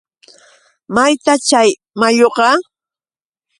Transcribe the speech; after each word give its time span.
¿mayta 0.95 1.33
chay 1.47 1.69
mayuqa? 1.99 2.47